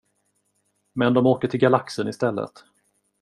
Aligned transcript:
Men 0.93 1.13
de 1.13 1.25
åker 1.25 1.47
till 1.47 1.59
galaxen 1.59 2.07
i 2.07 2.13
stället. 2.13 2.63